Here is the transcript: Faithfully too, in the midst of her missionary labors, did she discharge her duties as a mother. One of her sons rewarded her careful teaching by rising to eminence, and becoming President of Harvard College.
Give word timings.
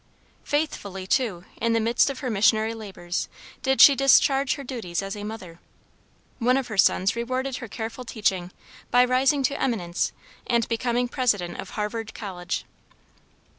Faithfully 0.43 1.05
too, 1.05 1.45
in 1.57 1.73
the 1.73 1.79
midst 1.79 2.09
of 2.09 2.21
her 2.21 2.29
missionary 2.31 2.73
labors, 2.73 3.29
did 3.61 3.79
she 3.79 3.93
discharge 3.93 4.55
her 4.55 4.63
duties 4.63 5.03
as 5.03 5.15
a 5.15 5.23
mother. 5.23 5.59
One 6.39 6.57
of 6.57 6.69
her 6.69 6.77
sons 6.79 7.15
rewarded 7.15 7.57
her 7.57 7.67
careful 7.67 8.03
teaching 8.03 8.49
by 8.89 9.05
rising 9.05 9.43
to 9.43 9.61
eminence, 9.61 10.11
and 10.47 10.67
becoming 10.67 11.07
President 11.07 11.59
of 11.59 11.69
Harvard 11.77 12.15
College. 12.15 12.65